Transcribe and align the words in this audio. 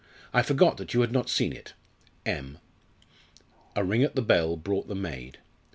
I 0.33 0.41
forgot 0.41 0.77
that 0.77 0.95
you 0.95 1.01
had 1.01 1.11
not 1.11 1.29
seen 1.29 1.53
it. 1.53 1.75
M." 2.25 2.57
A 3.75 3.83
ring 3.83 4.01
at 4.01 4.15
the 4.15 4.23
bell 4.23 4.57
brought 4.57 4.87
the 4.87 4.95
maid. 4.95 5.37